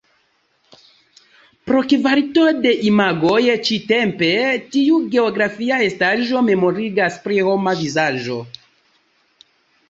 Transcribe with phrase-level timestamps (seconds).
[1.71, 4.31] Pro kvalito de imagoj ĉi-tempe,
[4.77, 8.41] tiu geografia estaĵo memorigas pri homa vizaĝo.